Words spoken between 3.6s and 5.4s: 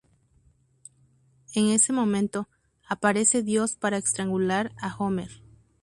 para estrangular a Homer.